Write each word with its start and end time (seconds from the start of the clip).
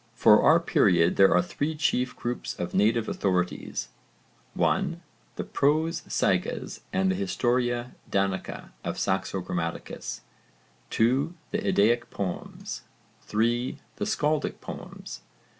For 0.15 0.41
our 0.41 0.59
period 0.59 1.15
there 1.17 1.31
are 1.31 1.43
three 1.43 1.75
chief 1.75 2.15
groups 2.15 2.55
of 2.59 2.73
native 2.73 3.07
authorities: 3.07 3.89
(1) 4.55 4.99
the 5.35 5.43
prose 5.43 6.01
sagas 6.07 6.81
and 6.91 7.11
the 7.11 7.15
Historia 7.15 7.93
Danica 8.09 8.71
of 8.83 8.97
Saxo 8.97 9.41
Grammaticus, 9.41 10.21
(2) 10.89 11.35
the 11.51 11.59
eddaic 11.63 12.09
poems, 12.09 12.81
(3) 13.21 13.77
the 13.97 14.05
skaldic 14.05 14.59
poems. 14.59 15.21